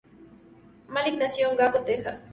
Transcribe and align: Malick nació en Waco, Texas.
Malick 0.87 1.15
nació 1.19 1.51
en 1.51 1.59
Waco, 1.59 1.81
Texas. 1.81 2.29